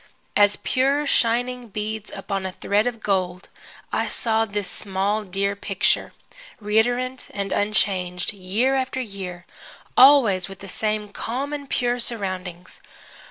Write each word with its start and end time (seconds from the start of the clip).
As 0.35 0.55
pure 0.55 1.05
shining 1.05 1.67
beads 1.67 2.11
upon 2.15 2.43
a 2.43 2.53
thread 2.53 2.87
of 2.87 3.01
gold 3.03 3.49
I 3.93 4.07
saw 4.07 4.45
this 4.45 4.67
small, 4.67 5.23
dear 5.23 5.55
picture, 5.55 6.13
reiterant 6.59 7.27
and 7.35 7.51
unchanged, 7.53 8.33
year 8.33 8.73
after 8.73 8.99
year, 8.99 9.45
always 9.95 10.49
with 10.49 10.57
the 10.57 10.67
same 10.67 11.09
calm 11.09 11.53
and 11.53 11.69
pure 11.69 11.99
surroundings. 11.99 12.81